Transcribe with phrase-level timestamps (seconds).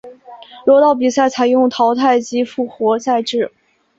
[0.65, 3.51] 柔道比赛采用淘汰及复活赛制。